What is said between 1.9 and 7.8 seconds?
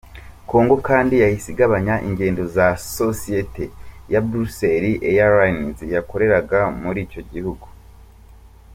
ingendo Sosiyete ya Brussels Airlines yakoreraga muri icyo gihugu.